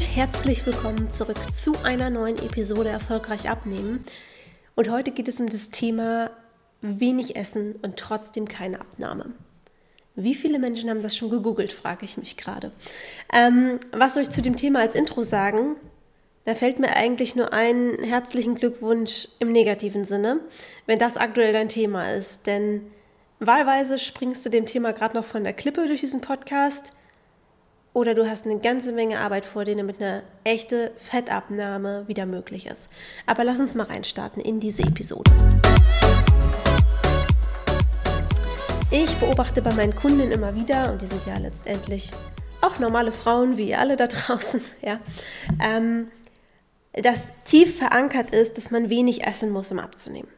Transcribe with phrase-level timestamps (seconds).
[0.00, 4.02] und herzlich willkommen zurück zu einer neuen Episode Erfolgreich abnehmen.
[4.74, 6.30] Und heute geht es um das Thema
[6.80, 9.34] wenig essen und trotzdem keine Abnahme.
[10.14, 12.72] Wie viele Menschen haben das schon gegoogelt, frage ich mich gerade.
[13.30, 15.76] Ähm, was soll ich zu dem Thema als Intro sagen?
[16.46, 20.40] Da fällt mir eigentlich nur ein herzlichen Glückwunsch im negativen Sinne,
[20.86, 22.46] wenn das aktuell dein Thema ist.
[22.46, 22.90] Denn
[23.38, 26.94] wahlweise springst du dem Thema gerade noch von der Klippe durch diesen Podcast
[27.92, 32.66] oder du hast eine ganze Menge Arbeit vor dir, damit eine echte Fettabnahme wieder möglich
[32.66, 32.88] ist.
[33.26, 35.30] Aber lass uns mal reinstarten in diese Episode.
[38.92, 42.10] Ich beobachte bei meinen Kunden immer wieder, und die sind ja letztendlich
[42.60, 45.00] auch normale Frauen wie ihr alle da draußen, ja,
[45.62, 46.10] ähm,
[46.92, 50.28] das tief verankert ist, dass man wenig essen muss, um abzunehmen.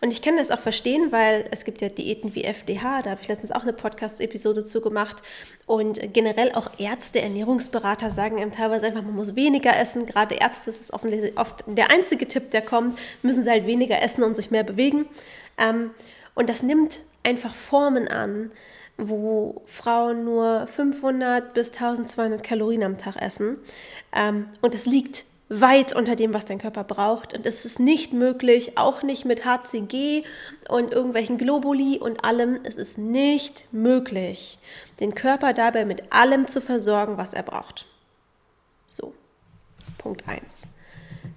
[0.00, 3.20] Und ich kann das auch verstehen, weil es gibt ja Diäten wie FDH, da habe
[3.22, 5.22] ich letztens auch eine Podcast-Episode zu gemacht.
[5.66, 10.04] Und generell auch Ärzte, Ernährungsberater sagen einem teilweise einfach, man muss weniger essen.
[10.04, 14.02] Gerade Ärzte, das ist offensichtlich oft der einzige Tipp, der kommt, müssen sie halt weniger
[14.02, 15.06] essen und sich mehr bewegen.
[15.58, 15.92] Ähm,
[16.34, 18.50] und das nimmt einfach Formen an,
[18.96, 23.58] wo Frauen nur 500 bis 1200 Kalorien am Tag essen.
[24.12, 27.36] Ähm, und das liegt weit unter dem, was dein Körper braucht.
[27.36, 30.22] Und es ist nicht möglich, auch nicht mit HCG
[30.68, 34.58] und irgendwelchen Globuli und allem, es ist nicht möglich,
[35.00, 37.86] den Körper dabei mit allem zu versorgen, was er braucht.
[38.86, 39.12] So,
[39.98, 40.62] Punkt 1.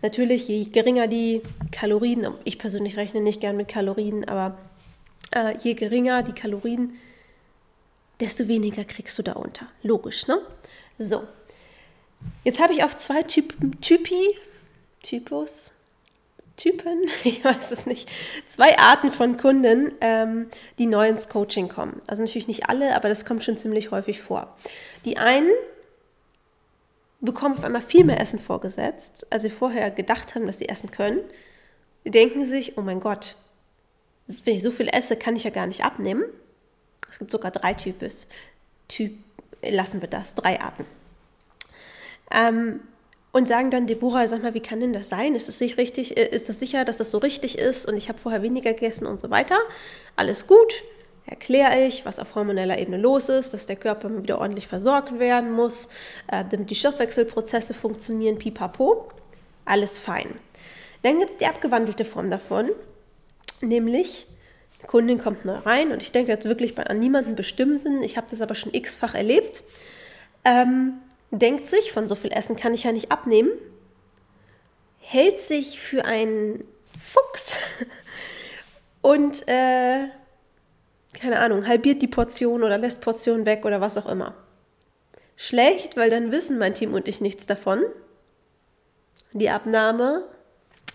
[0.04, 1.42] Natürlich, je geringer die
[1.72, 4.58] Kalorien, ich persönlich rechne nicht gern mit Kalorien, aber
[5.32, 6.94] äh, je geringer die Kalorien,
[8.20, 9.66] desto weniger kriegst du da unter.
[9.82, 10.40] Logisch, ne?
[11.00, 11.24] So,
[12.44, 14.38] Jetzt habe ich auf zwei Typen, Typi,
[15.02, 15.72] Typus,
[16.56, 18.10] Typen, ich weiß es nicht,
[18.48, 22.02] zwei Arten von Kunden, ähm, die neu ins Coaching kommen.
[22.08, 24.56] Also natürlich nicht alle, aber das kommt schon ziemlich häufig vor.
[25.06, 25.50] Die einen
[27.22, 30.92] bekommen auf einmal viel mehr Essen vorgesetzt, als sie vorher gedacht haben, dass sie essen
[30.92, 31.22] können.
[32.06, 33.38] Die denken sich, oh mein Gott,
[34.28, 36.26] wenn ich so viel esse, kann ich ja gar nicht abnehmen.
[37.10, 38.28] Es gibt sogar drei Types.
[38.90, 39.14] Typ,
[39.62, 40.86] lassen wir das, drei Arten.
[42.34, 42.82] Ähm,
[43.34, 45.34] und sagen dann, Deborah, sag mal, wie kann denn das sein?
[45.34, 48.08] Ist es sich richtig, äh, ist das sicher, dass das so richtig ist und ich
[48.08, 49.58] habe vorher weniger gegessen und so weiter?
[50.16, 50.84] Alles gut,
[51.26, 55.52] erkläre ich, was auf hormoneller Ebene los ist, dass der Körper wieder ordentlich versorgt werden
[55.52, 55.90] muss,
[56.32, 59.10] äh, damit die Stoffwechselprozesse funktionieren, pipapo.
[59.66, 60.28] Alles fein.
[61.02, 62.70] Dann gibt es die abgewandelte Form davon,
[63.62, 64.28] nämlich
[64.82, 68.28] die Kundin kommt neu rein und ich denke jetzt wirklich an niemanden bestimmten, ich habe
[68.30, 69.64] das aber schon x-fach erlebt.
[70.46, 71.00] Ähm,
[71.40, 73.52] denkt sich, von so viel Essen kann ich ja nicht abnehmen,
[75.00, 76.64] hält sich für einen
[77.00, 77.58] Fuchs
[79.02, 80.08] und, äh,
[81.14, 84.34] keine Ahnung, halbiert die Portion oder lässt Portionen weg oder was auch immer.
[85.36, 87.82] Schlecht, weil dann wissen mein Team und ich nichts davon.
[89.34, 90.24] Die Abnahme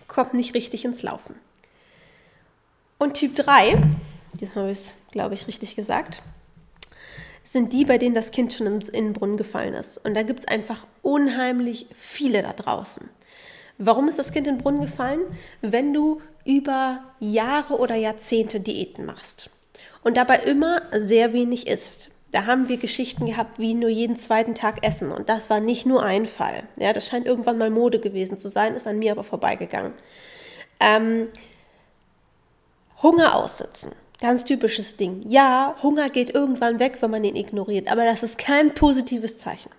[0.07, 1.35] kommt nicht richtig ins Laufen.
[2.97, 3.81] Und Typ 3,
[4.33, 6.23] diesmal habe ich es, glaube ich, richtig gesagt,
[7.51, 9.97] sind die, bei denen das Kind schon in den Brunnen gefallen ist.
[10.05, 13.09] Und da gibt es einfach unheimlich viele da draußen.
[13.79, 15.21] Warum ist das Kind in den Brunnen gefallen?
[15.61, 19.49] Wenn du über Jahre oder Jahrzehnte Diäten machst
[20.03, 22.11] und dabei immer sehr wenig isst.
[22.31, 25.11] Da haben wir Geschichten gehabt, wie nur jeden zweiten Tag essen.
[25.11, 26.63] Und das war nicht nur ein Fall.
[26.77, 29.93] Ja, das scheint irgendwann mal Mode gewesen zu sein, ist an mir aber vorbeigegangen.
[30.79, 31.29] Ähm,
[33.01, 33.93] Hunger aussitzen.
[34.21, 35.23] Ganz typisches Ding.
[35.27, 39.69] Ja, Hunger geht irgendwann weg, wenn man ihn ignoriert, aber das ist kein positives Zeichen.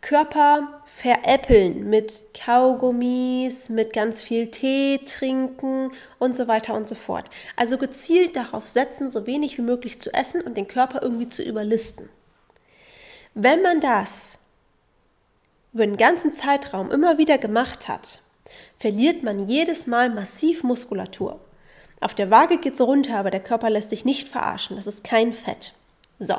[0.00, 7.30] Körper veräppeln mit Kaugummis, mit ganz viel Tee trinken und so weiter und so fort.
[7.56, 11.42] Also gezielt darauf setzen, so wenig wie möglich zu essen und den Körper irgendwie zu
[11.42, 12.10] überlisten.
[13.32, 14.38] Wenn man das
[15.72, 18.20] über den ganzen Zeitraum immer wieder gemacht hat,
[18.78, 21.40] verliert man jedes Mal massiv Muskulatur.
[22.04, 24.76] Auf der Waage geht es runter, aber der Körper lässt sich nicht verarschen.
[24.76, 25.72] Das ist kein Fett.
[26.18, 26.34] So.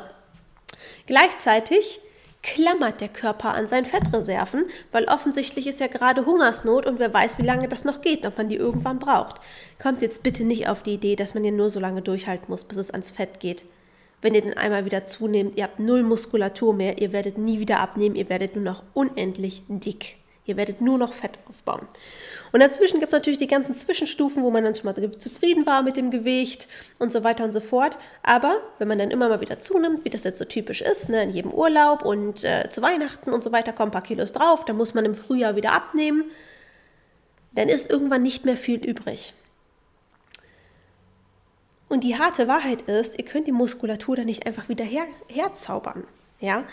[1.06, 1.98] Gleichzeitig
[2.40, 7.38] klammert der Körper an seinen Fettreserven, weil offensichtlich ist ja gerade Hungersnot und wer weiß,
[7.38, 9.40] wie lange das noch geht, ob man die irgendwann braucht.
[9.82, 12.62] Kommt jetzt bitte nicht auf die Idee, dass man ja nur so lange durchhalten muss,
[12.62, 13.64] bis es ans Fett geht.
[14.22, 17.80] Wenn ihr den einmal wieder zunehmt, ihr habt null Muskulatur mehr, ihr werdet nie wieder
[17.80, 20.18] abnehmen, ihr werdet nur noch unendlich dick.
[20.46, 21.86] Ihr werdet nur noch Fett aufbauen.
[22.52, 25.82] Und dazwischen gibt es natürlich die ganzen Zwischenstufen, wo man dann schon mal zufrieden war
[25.82, 27.98] mit dem Gewicht und so weiter und so fort.
[28.22, 31.24] Aber wenn man dann immer mal wieder zunimmt, wie das jetzt so typisch ist, ne,
[31.24, 34.64] in jedem Urlaub und äh, zu Weihnachten und so weiter kommen ein paar Kilos drauf,
[34.64, 36.24] dann muss man im Frühjahr wieder abnehmen,
[37.52, 39.34] dann ist irgendwann nicht mehr viel übrig.
[41.88, 46.04] Und die harte Wahrheit ist, ihr könnt die Muskulatur dann nicht einfach wieder her, herzaubern.
[46.40, 46.64] Ja?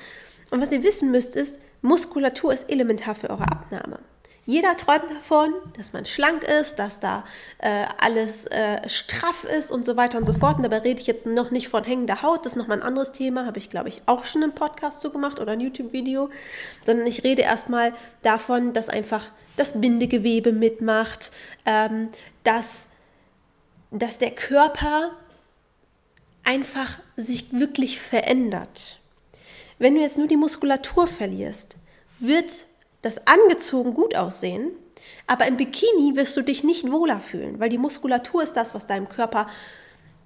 [0.51, 3.99] Und was ihr wissen müsst, ist, Muskulatur ist elementar für eure Abnahme.
[4.45, 7.25] Jeder träumt davon, dass man schlank ist, dass da
[7.59, 10.57] äh, alles äh, straff ist und so weiter und so fort.
[10.57, 13.11] Und dabei rede ich jetzt noch nicht von hängender Haut, das ist nochmal ein anderes
[13.11, 16.29] Thema, habe ich glaube ich auch schon einen Podcast zu gemacht oder ein YouTube-Video,
[16.85, 21.31] sondern ich rede erstmal davon, dass einfach das Bindegewebe mitmacht,
[21.65, 22.09] ähm,
[22.43, 22.87] dass,
[23.91, 25.11] dass der Körper
[26.43, 28.99] einfach sich wirklich verändert.
[29.83, 31.75] Wenn du jetzt nur die Muskulatur verlierst,
[32.19, 32.67] wird
[33.01, 34.71] das angezogen gut aussehen,
[35.27, 38.87] aber im Bikini wirst du dich nicht wohler fühlen, weil die Muskulatur ist das, was
[38.87, 39.45] deinem Körper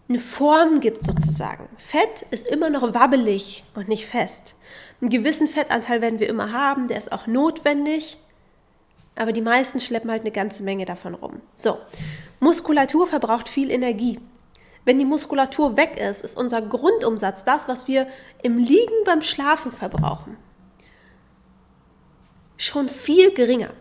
[0.07, 1.67] eine Form gibt sozusagen.
[1.79, 4.53] Fett ist immer noch wabbelig und nicht fest.
[5.01, 8.19] Einen gewissen Fettanteil werden wir immer haben, der ist auch notwendig,
[9.15, 11.41] aber die meisten schleppen halt eine ganze Menge davon rum.
[11.55, 11.79] So,
[12.39, 14.19] Muskulatur verbraucht viel Energie.
[14.87, 18.07] Wenn die Muskulatur weg ist, ist unser Grundumsatz das, was wir
[18.41, 20.37] im Liegen beim Schlafen verbrauchen
[22.57, 23.73] schon viel geringer.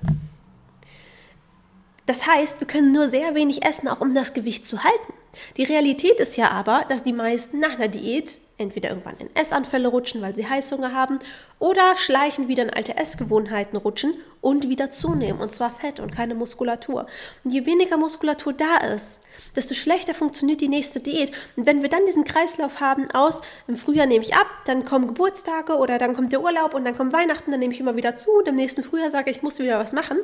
[2.04, 5.12] Das heißt, wir können nur sehr wenig essen, auch um das Gewicht zu halten.
[5.56, 9.88] Die Realität ist ja aber, dass die meisten nach einer Diät entweder irgendwann in Essanfälle
[9.88, 11.18] rutschen, weil sie Heißhunger haben,
[11.58, 16.34] oder schleichen wieder in alte Essgewohnheiten rutschen und wieder zunehmen, und zwar Fett und keine
[16.34, 17.06] Muskulatur.
[17.44, 19.22] Und je weniger Muskulatur da ist,
[19.54, 21.32] desto schlechter funktioniert die nächste Diät.
[21.56, 25.08] Und wenn wir dann diesen Kreislauf haben aus, im Frühjahr nehme ich ab, dann kommen
[25.08, 28.16] Geburtstage oder dann kommt der Urlaub und dann kommt Weihnachten, dann nehme ich immer wieder
[28.16, 30.18] zu und im nächsten Frühjahr sage ich, ich muss wieder was machen.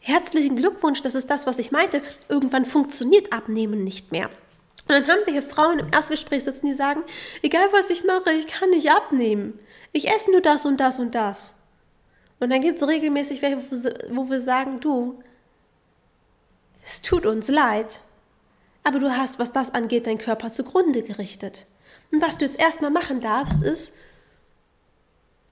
[0.00, 2.02] Herzlichen Glückwunsch, das ist das, was ich meinte.
[2.28, 4.30] Irgendwann funktioniert Abnehmen nicht mehr.
[4.88, 7.02] Und dann haben wir hier Frauen im Erstgespräch sitzen, die sagen,
[7.42, 9.58] egal was ich mache, ich kann nicht abnehmen.
[9.92, 11.56] Ich esse nur das und das und das.
[12.40, 13.62] Und dann gibt es regelmäßig welche,
[14.10, 15.22] wo wir sagen, du,
[16.82, 18.00] es tut uns leid,
[18.82, 21.66] aber du hast, was das angeht, deinen Körper zugrunde gerichtet.
[22.10, 23.96] Und was du jetzt erstmal machen darfst, ist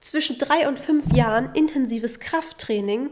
[0.00, 3.10] zwischen drei und fünf Jahren intensives Krafttraining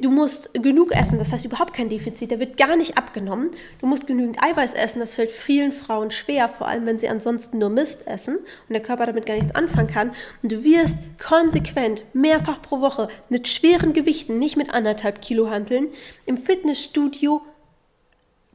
[0.00, 3.50] Du musst genug essen, das heißt überhaupt kein Defizit, der wird gar nicht abgenommen.
[3.80, 7.58] Du musst genügend Eiweiß essen, das fällt vielen Frauen schwer, vor allem wenn sie ansonsten
[7.58, 10.12] nur Mist essen und der Körper damit gar nichts anfangen kann.
[10.42, 15.88] Und du wirst konsequent, mehrfach pro Woche, mit schweren Gewichten, nicht mit anderthalb Kilo Hanteln,
[16.24, 17.42] im Fitnessstudio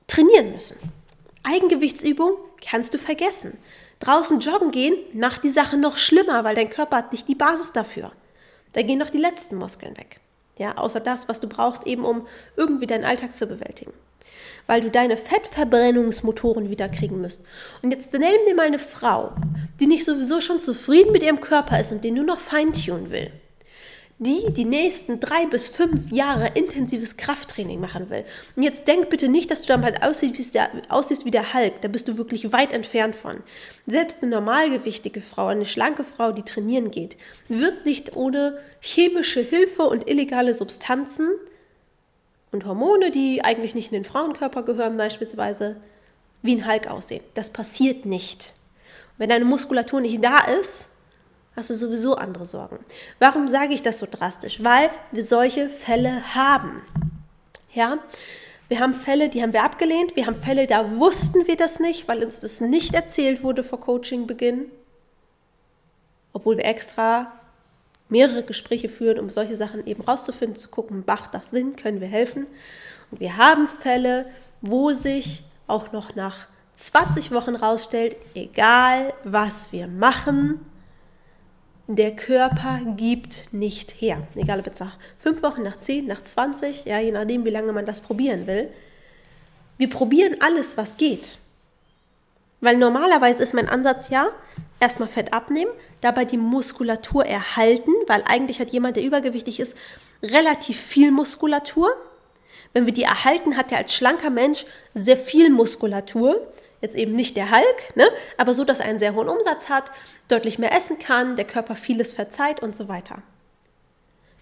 [0.08, 0.80] trainieren müssen.
[1.44, 3.60] Eigengewichtsübung kannst du vergessen.
[4.00, 7.72] Draußen joggen gehen macht die Sache noch schlimmer, weil dein Körper hat nicht die Basis
[7.72, 8.14] dafür.
[8.74, 10.20] Da gehen noch die letzten Muskeln weg.
[10.60, 12.28] Ja, außer das, was du brauchst, eben um
[12.58, 13.94] irgendwie deinen Alltag zu bewältigen.
[14.68, 17.42] Weil du deine Fettverbrennungsmotoren wieder kriegen müsst.
[17.82, 19.32] Und jetzt nenn dir mal eine Frau,
[19.80, 23.32] die nicht sowieso schon zufrieden mit ihrem Körper ist und den nur noch feintunen will
[24.20, 28.26] die die nächsten drei bis fünf Jahre intensives Krafttraining machen will.
[28.58, 31.54] Und jetzt denk bitte nicht, dass du dann bald aussiehst wie, der, aussiehst wie der
[31.54, 31.82] Hulk.
[31.82, 33.42] Da bist du wirklich weit entfernt von.
[33.88, 37.16] Selbst eine normalgewichtige Frau, eine schlanke Frau, die trainieren geht,
[37.48, 41.30] wird nicht ohne chemische Hilfe und illegale Substanzen
[42.52, 45.78] und Hormone, die eigentlich nicht in den Frauenkörper gehören beispielsweise,
[46.42, 47.24] wie ein Hulk aussehen.
[47.36, 48.54] Das passiert nicht.
[49.18, 50.88] wenn deine Muskulatur nicht da ist,
[51.56, 52.80] hast du sowieso andere Sorgen.
[53.20, 54.64] Warum sage ich das so drastisch?
[54.64, 56.82] Weil wir solche Fälle haben.
[57.74, 58.00] Ja,
[58.68, 60.16] wir haben Fälle, die haben wir abgelehnt.
[60.16, 63.80] Wir haben Fälle, da wussten wir das nicht, weil uns das nicht erzählt wurde vor
[63.80, 64.66] Coachingbeginn.
[66.34, 67.32] Obwohl wir extra
[68.10, 72.08] mehrere Gespräche führen, um solche Sachen eben rauszufinden, zu gucken, macht das Sinn, können wir
[72.08, 72.48] helfen.
[73.12, 74.30] Und wir haben Fälle,
[74.62, 80.66] wo sich auch noch nach 20 Wochen rausstellt, egal was wir machen,
[81.96, 84.28] der Körper gibt nicht her.
[84.36, 87.74] Egal ob jetzt nach fünf Wochen, nach zehn, nach 20, ja, je nachdem, wie lange
[87.74, 88.70] man das probieren will.
[89.78, 91.40] Wir probieren alles, was geht.
[92.62, 94.28] Weil normalerweise ist mein Ansatz ja,
[94.80, 99.76] erstmal Fett abnehmen, dabei die Muskulatur erhalten, weil eigentlich hat jemand, der übergewichtig ist,
[100.22, 101.90] relativ viel Muskulatur.
[102.72, 106.40] Wenn wir die erhalten, hat er als schlanker Mensch sehr viel Muskulatur
[106.82, 108.08] jetzt eben nicht der Hulk, ne?
[108.38, 109.92] aber so, dass er einen sehr hohen Umsatz hat,
[110.28, 113.22] deutlich mehr essen kann, der Körper vieles verzeiht und so weiter.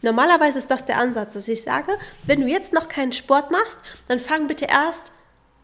[0.02, 3.80] Normalerweise ist das der Ansatz, dass ich sage, wenn du jetzt noch keinen Sport machst,
[4.08, 5.12] dann fang bitte erst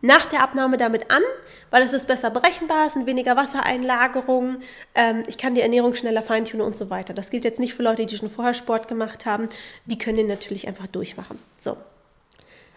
[0.02, 1.22] nach der Abnahme damit an,
[1.70, 4.62] weil es ist besser berechenbar, es sind weniger Wassereinlagerungen,
[4.96, 7.14] ähm, ich kann die Ernährung schneller feintunen und so weiter.
[7.14, 9.48] Das gilt jetzt nicht für Leute, die schon vorher Sport gemacht haben,
[9.86, 11.40] die können den natürlich einfach durchmachen.
[11.58, 11.78] So.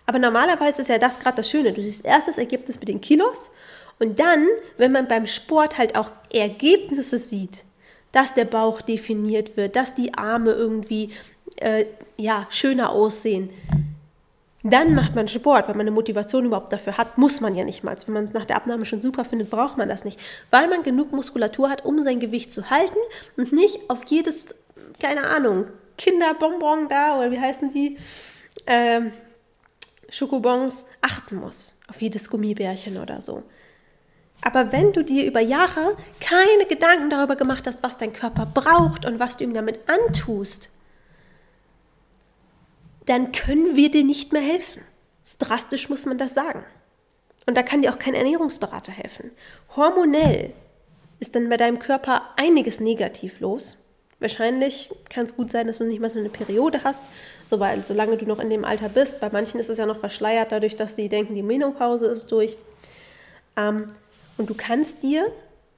[0.07, 1.73] Aber normalerweise ist ja das gerade das Schöne.
[1.73, 3.51] Du siehst erst das Ergebnis mit den Kilos
[3.99, 7.65] und dann, wenn man beim Sport halt auch Ergebnisse sieht,
[8.13, 11.11] dass der Bauch definiert wird, dass die Arme irgendwie
[11.57, 11.87] äh,
[12.17, 13.51] ja, schöner aussehen,
[14.63, 17.85] dann macht man Sport, weil man eine Motivation überhaupt dafür hat, muss man ja nicht
[17.85, 17.97] mal.
[18.05, 20.19] Wenn man es nach der Abnahme schon super findet, braucht man das nicht,
[20.51, 22.99] weil man genug Muskulatur hat, um sein Gewicht zu halten
[23.37, 24.55] und nicht auf jedes
[25.01, 25.67] keine Ahnung,
[25.99, 27.99] Kinderbonbon da oder wie heißen die?
[28.67, 29.13] Ähm,
[30.09, 33.43] Schokobons achten muss, auf jedes Gummibärchen oder so.
[34.47, 39.05] Aber wenn du dir über Jahre keine Gedanken darüber gemacht hast, was dein Körper braucht
[39.05, 40.71] und was du ihm damit antust,
[43.07, 44.83] dann können wir dir nicht mehr helfen.
[45.25, 46.65] So drastisch muss man das sagen.
[47.47, 49.33] Und da kann dir auch kein Ernährungsberater helfen.
[49.75, 50.53] Hormonell
[51.19, 53.79] ist dann bei deinem Körper einiges negativ los.
[54.21, 57.07] Wahrscheinlich kann es gut sein, dass du nicht mal so eine Periode hast,
[57.47, 59.19] so, weil, solange du noch in dem Alter bist.
[59.19, 62.57] Bei manchen ist es ja noch verschleiert, dadurch, dass sie denken, die Menopause ist durch.
[63.57, 63.89] Ähm,
[64.37, 65.31] und du kannst dir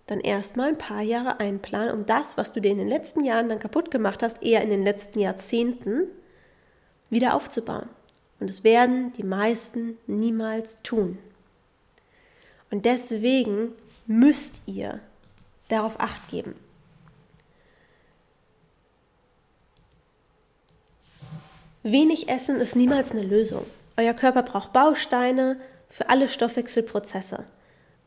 [0.06, 3.48] dann erstmal ein paar Jahre einplanen, um das, was du dir in den letzten Jahren
[3.48, 6.08] dann kaputt gemacht hast, eher in den letzten Jahrzehnten
[7.10, 7.88] wieder aufzubauen.
[8.40, 11.18] Und das werden die meisten niemals tun.
[12.70, 13.72] Und deswegen
[14.06, 15.00] müsst ihr
[15.68, 16.54] darauf acht geben.
[21.82, 23.64] Wenig Essen ist niemals eine Lösung.
[23.96, 27.44] Euer Körper braucht Bausteine für alle Stoffwechselprozesse.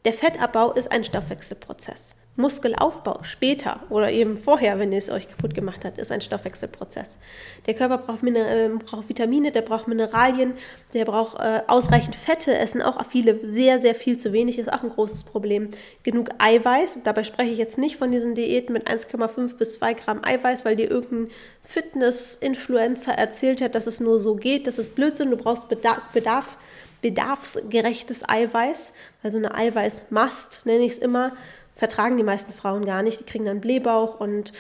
[0.03, 2.15] Der Fettabbau ist ein Stoffwechselprozess.
[2.37, 7.19] Muskelaufbau später oder eben vorher, wenn es euch kaputt gemacht hat, ist ein Stoffwechselprozess.
[7.67, 10.55] Der Körper braucht, äh, braucht Vitamine, der braucht Mineralien,
[10.93, 14.81] der braucht äh, ausreichend Fette, essen auch viele sehr, sehr viel zu wenig, ist auch
[14.81, 15.69] ein großes Problem.
[16.01, 20.21] Genug Eiweiß, dabei spreche ich jetzt nicht von diesen Diäten mit 1,5 bis 2 Gramm
[20.23, 21.31] Eiweiß, weil dir irgendein
[21.63, 24.65] Fitness-Influencer erzählt hat, dass es nur so geht.
[24.65, 26.57] Das ist Blödsinn, du brauchst Bedarf, Bedarf
[27.01, 28.93] bedarfsgerechtes Eiweiß,
[29.23, 31.33] also eine Eiweißmast nenne ich es immer,
[31.75, 33.19] vertragen die meisten Frauen gar nicht.
[33.19, 34.53] Die kriegen dann Blähbauch und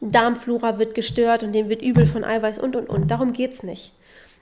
[0.00, 3.10] Darmflora wird gestört und denen wird übel von Eiweiß und und und.
[3.10, 3.92] Darum geht es nicht.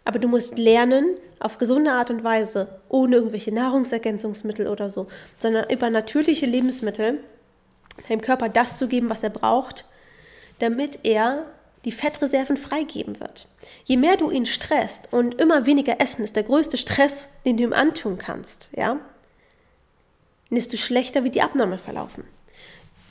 [0.04, 5.06] Aber du musst lernen, auf gesunde Art und Weise, ohne irgendwelche Nahrungsergänzungsmittel oder so,
[5.38, 7.20] sondern über natürliche Lebensmittel
[8.08, 9.84] deinem Körper das zu geben, was er braucht,
[10.58, 11.46] damit er
[11.84, 13.46] die Fettreserven freigeben wird.
[13.84, 17.64] Je mehr du ihn stresst und immer weniger essen ist der größte Stress, den du
[17.64, 18.98] ihm antun kannst, ja,
[20.50, 22.24] desto schlechter wird die Abnahme verlaufen.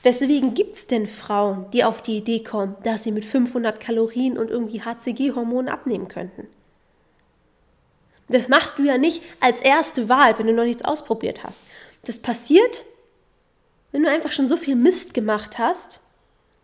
[0.01, 4.37] Weswegen gibt es denn Frauen, die auf die Idee kommen, dass sie mit 500 Kalorien
[4.37, 6.47] und irgendwie HCG-Hormonen abnehmen könnten?
[8.27, 11.61] Das machst du ja nicht als erste Wahl, wenn du noch nichts ausprobiert hast.
[12.05, 12.83] Das passiert,
[13.91, 16.01] wenn du einfach schon so viel Mist gemacht hast,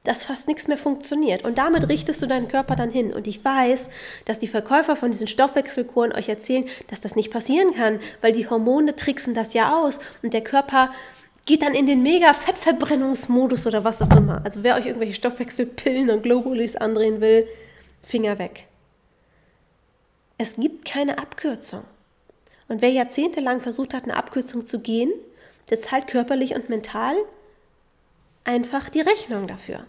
[0.04, 1.46] dass fast nichts mehr funktioniert.
[1.46, 3.14] Und damit richtest du deinen Körper dann hin.
[3.14, 3.90] Und ich weiß,
[4.26, 8.50] dass die Verkäufer von diesen Stoffwechselkuren euch erzählen, dass das nicht passieren kann, weil die
[8.50, 10.92] Hormone tricksen das ja aus und der Körper
[11.46, 14.42] geht dann in den Mega-Fettverbrennungsmodus oder was auch immer.
[14.46, 17.48] Also wer euch irgendwelche Stoffwechselpillen und Globulis andrehen will,
[18.04, 18.68] Finger weg.
[20.38, 21.84] Es gibt keine Abkürzung.
[22.68, 25.12] Und wer jahrzehntelang versucht hat, eine Abkürzung zu gehen,
[25.70, 27.16] der zahlt körperlich und mental
[28.50, 29.86] einfach die Rechnung dafür.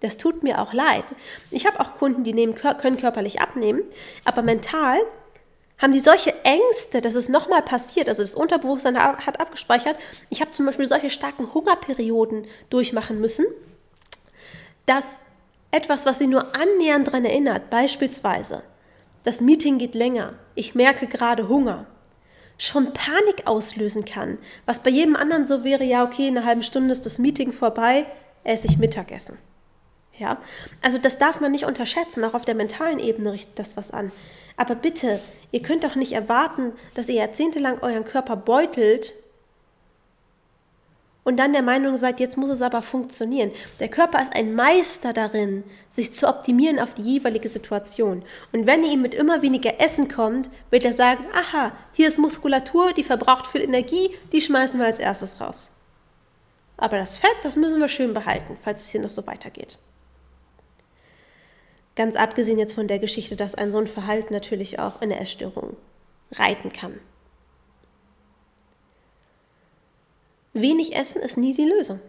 [0.00, 1.04] Das tut mir auch leid.
[1.50, 3.82] Ich habe auch Kunden, die nehmen, können körperlich abnehmen,
[4.24, 4.98] aber mental
[5.78, 8.08] haben die solche Ängste, dass es nochmal passiert.
[8.08, 9.96] Also das Unterbewusstsein hat abgespeichert.
[10.30, 13.46] Ich habe zum Beispiel solche starken Hungerperioden durchmachen müssen,
[14.86, 15.20] dass
[15.72, 18.62] etwas, was sie nur annähernd daran erinnert, beispielsweise,
[19.24, 21.86] das Meeting geht länger, ich merke gerade Hunger,
[22.58, 24.38] schon Panik auslösen kann.
[24.66, 27.52] Was bei jedem anderen so wäre, ja, okay, in einer halben Stunde ist das Meeting
[27.52, 28.06] vorbei,
[28.44, 29.38] esse ich Mittagessen.
[30.16, 30.38] Ja,
[30.80, 34.12] also das darf man nicht unterschätzen, auch auf der mentalen Ebene richtet das was an.
[34.56, 35.20] Aber bitte,
[35.50, 39.14] ihr könnt doch nicht erwarten, dass ihr jahrzehntelang euren Körper beutelt
[41.24, 43.50] und dann der Meinung seid, jetzt muss es aber funktionieren.
[43.80, 48.22] Der Körper ist ein Meister darin, sich zu optimieren auf die jeweilige Situation.
[48.52, 52.18] Und wenn ihr ihm mit immer weniger Essen kommt, wird er sagen, aha, hier ist
[52.18, 55.70] Muskulatur, die verbraucht viel Energie, die schmeißen wir als erstes raus.
[56.76, 59.78] Aber das Fett, das müssen wir schön behalten, falls es hier noch so weitergeht.
[61.96, 65.76] Ganz abgesehen jetzt von der Geschichte, dass ein so ein Verhalten natürlich auch eine Essstörung
[66.32, 66.98] reiten kann.
[70.54, 72.00] Wenig Essen ist nie die Lösung.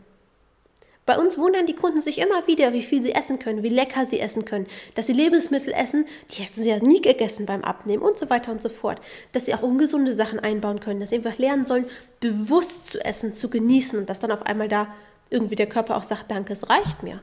[1.05, 4.07] Bei uns wundern die Kunden sich immer wieder, wie viel sie essen können, wie lecker
[4.07, 8.01] sie essen können, dass sie Lebensmittel essen, die hätten sie ja nie gegessen beim Abnehmen
[8.01, 8.99] und so weiter und so fort.
[9.31, 11.85] Dass sie auch ungesunde Sachen einbauen können, dass sie einfach lernen sollen,
[12.21, 14.87] bewusst zu essen, zu genießen und dass dann auf einmal da
[15.29, 17.21] irgendwie der Körper auch sagt, danke, es reicht mir.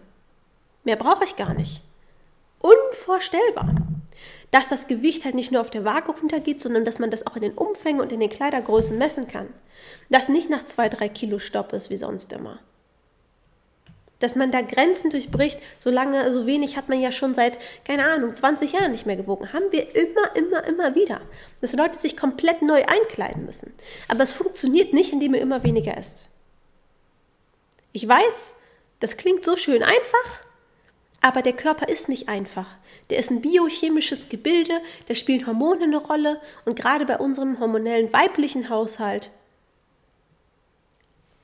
[0.85, 1.83] Mehr brauche ich gar nicht.
[2.61, 3.75] Unvorstellbar
[4.51, 7.37] dass das Gewicht halt nicht nur auf der Waage runtergeht, sondern dass man das auch
[7.37, 9.49] in den Umfängen und in den Kleidergrößen messen kann.
[10.11, 12.61] Dass nicht nach zwei, drei Kilo Stopp ist wie sonst immer.
[14.19, 18.05] Dass man da Grenzen durchbricht, so lange, so wenig hat man ja schon seit, keine
[18.05, 19.53] Ahnung, 20 Jahren nicht mehr gewogen.
[19.53, 21.23] Haben wir immer, immer, immer wieder.
[21.61, 23.73] Dass Leute sich komplett neu einkleiden müssen.
[24.07, 26.27] Aber es funktioniert nicht, indem ihr immer weniger esst.
[27.93, 28.55] Ich weiß,
[29.01, 30.45] das klingt so schön einfach
[31.23, 32.67] Aber der Körper ist nicht einfach.
[33.11, 38.13] Der ist ein biochemisches Gebilde, da spielen Hormone eine Rolle und gerade bei unserem hormonellen
[38.13, 39.31] weiblichen Haushalt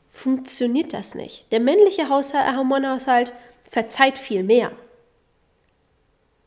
[0.08, 1.50] funktioniert das nicht.
[1.52, 3.32] Der männliche Haushalt, Hormonhaushalt
[3.68, 4.72] verzeiht viel mehr.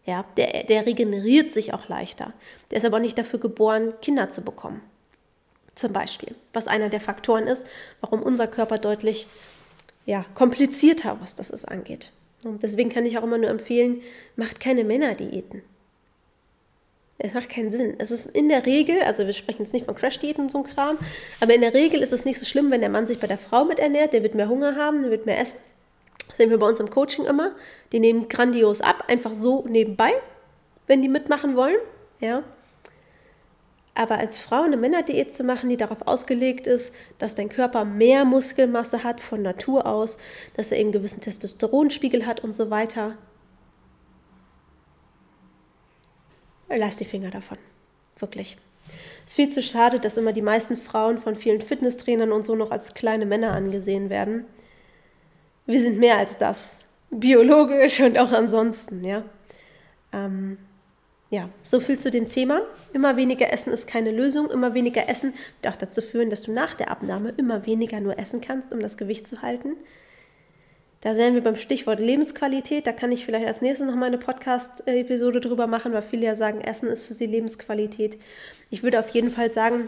[0.06, 2.34] Ja, der, der regeneriert sich auch leichter.
[2.70, 4.82] Der ist aber nicht dafür geboren, Kinder zu bekommen.
[5.76, 7.66] Zum Beispiel, was einer der Faktoren ist,
[8.02, 9.28] warum unser Körper deutlich
[10.06, 12.12] ja, komplizierter, was das ist, angeht.
[12.44, 14.02] Und deswegen kann ich auch immer nur empfehlen,
[14.36, 15.62] macht keine Männerdiäten.
[17.24, 17.96] Es macht keinen Sinn.
[18.00, 20.64] Es ist in der Regel, also wir sprechen jetzt nicht von Crash-Diäten und so ein
[20.64, 20.98] Kram,
[21.40, 23.38] aber in der Regel ist es nicht so schlimm, wenn der Mann sich bei der
[23.38, 25.60] Frau mit ernährt, der wird mehr Hunger haben, der wird mehr essen.
[26.28, 27.54] Das sehen wir bei uns im Coaching immer.
[27.92, 30.12] Die nehmen grandios ab, einfach so nebenbei,
[30.88, 31.78] wenn die mitmachen wollen.
[32.22, 32.42] Ja.
[33.94, 38.24] Aber als Frau eine Männerdiät zu machen, die darauf ausgelegt ist, dass dein Körper mehr
[38.24, 40.18] Muskelmasse hat von Natur aus,
[40.56, 43.18] dass er eben einen gewissen Testosteronspiegel hat und so weiter,
[46.70, 47.58] lass die Finger davon.
[48.18, 48.58] Wirklich.
[49.26, 52.56] Es ist viel zu schade, dass immer die meisten Frauen von vielen Fitnesstrainern und so
[52.56, 54.46] noch als kleine Männer angesehen werden.
[55.66, 56.80] Wir sind mehr als das.
[57.10, 59.24] Biologisch und auch ansonsten, ja.
[60.14, 60.58] Ähm,
[61.32, 62.62] ja, so viel zu dem Thema.
[62.92, 64.52] Immer weniger Essen ist keine Lösung.
[64.52, 68.20] Immer weniger Essen wird auch dazu führen, dass du nach der Abnahme immer weniger nur
[68.20, 69.78] essen kannst, um das Gewicht zu halten.
[71.00, 72.86] Da wären wir beim Stichwort Lebensqualität.
[72.86, 76.36] Da kann ich vielleicht als nächstes noch mal eine Podcast-Episode drüber machen, weil viele ja
[76.36, 78.20] sagen, Essen ist für sie Lebensqualität.
[78.70, 79.88] Ich würde auf jeden Fall sagen,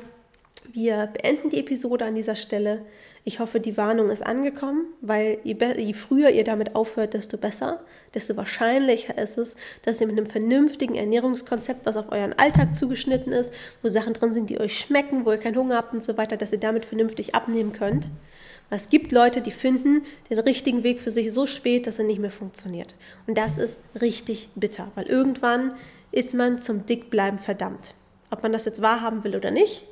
[0.71, 2.85] wir beenden die Episode an dieser Stelle.
[3.25, 7.79] Ich hoffe, die Warnung ist angekommen, weil je, je, früher ihr damit aufhört, desto besser,
[8.13, 13.31] desto wahrscheinlicher ist es, dass ihr mit einem vernünftigen Ernährungskonzept, was auf euren Alltag zugeschnitten
[13.31, 16.17] ist, wo Sachen drin sind, die euch schmecken, wo ihr keinen Hunger habt und so
[16.17, 18.09] weiter, dass ihr damit vernünftig abnehmen könnt.
[18.69, 22.19] Es gibt Leute, die finden den richtigen Weg für sich so spät, dass er nicht
[22.19, 22.93] mehr funktioniert.
[23.25, 25.75] Und das ist richtig bitter, weil irgendwann
[26.11, 27.93] ist man zum Dickbleiben verdammt.
[28.31, 29.85] Ob man das jetzt wahrhaben will oder nicht,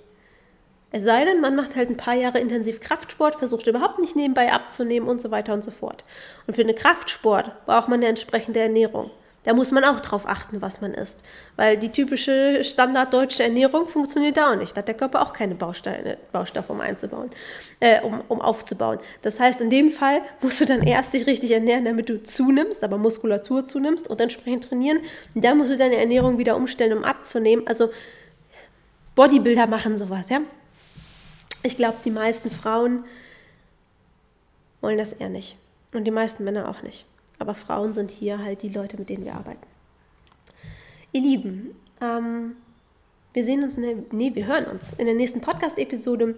[0.91, 4.51] es sei denn, man macht halt ein paar Jahre intensiv Kraftsport, versucht überhaupt nicht nebenbei
[4.51, 6.03] abzunehmen und so weiter und so fort.
[6.47, 9.09] Und für einen Kraftsport braucht man eine entsprechende Ernährung.
[9.43, 11.23] Da muss man auch drauf achten, was man isst.
[11.55, 14.73] Weil die typische standarddeutsche Ernährung funktioniert da auch nicht.
[14.73, 17.31] Da hat der Körper auch keine Bausteine, Baustoffe, um einzubauen,
[17.79, 18.99] äh, um, um aufzubauen.
[19.23, 22.83] Das heißt, in dem Fall musst du dann erst dich richtig ernähren, damit du zunimmst,
[22.83, 24.99] aber Muskulatur zunimmst und entsprechend trainieren.
[25.33, 27.65] Und dann musst du deine Ernährung wieder umstellen, um abzunehmen.
[27.65, 27.89] Also
[29.15, 30.41] Bodybuilder machen sowas, ja.
[31.63, 33.03] Ich glaube, die meisten Frauen
[34.81, 35.57] wollen das eher nicht.
[35.93, 37.05] Und die meisten Männer auch nicht.
[37.39, 39.65] Aber Frauen sind hier halt die Leute, mit denen wir arbeiten.
[41.11, 42.55] Ihr Lieben, ähm,
[43.33, 46.35] wir sehen uns, in der, nee, wir hören uns in der nächsten Podcast-Episode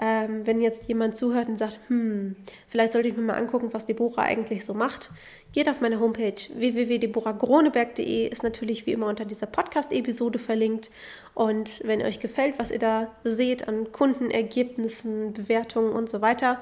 [0.00, 2.34] ähm, wenn jetzt jemand zuhört und sagt, hm,
[2.66, 5.10] vielleicht sollte ich mir mal angucken, was Deborah eigentlich so macht,
[5.52, 10.90] geht auf meine Homepage www.deborahgroneberg.de, ist natürlich wie immer unter dieser Podcast-Episode verlinkt.
[11.34, 16.60] Und wenn euch gefällt, was ihr da seht an Kundenergebnissen, Bewertungen und so weiter,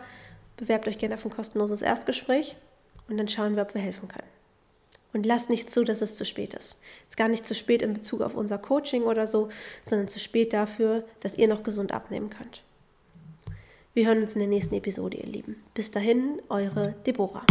[0.57, 2.57] bewerbt euch gerne auf ein kostenloses Erstgespräch
[3.09, 4.29] und dann schauen wir, ob wir helfen können.
[5.13, 6.79] Und lasst nicht zu, dass es zu spät ist.
[7.05, 9.49] Es ist gar nicht zu spät in Bezug auf unser Coaching oder so,
[9.83, 12.63] sondern zu spät dafür, dass ihr noch gesund abnehmen könnt.
[14.01, 15.57] Wir hören uns in der nächsten Episode, ihr Lieben.
[15.75, 17.45] Bis dahin, eure Deborah.